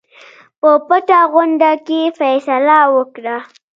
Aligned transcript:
په 0.59 0.71
پټه 0.87 1.19
غونډه 1.33 1.71
کې 1.85 2.01
فیصله 2.19 2.79
وکړه. 2.95 3.37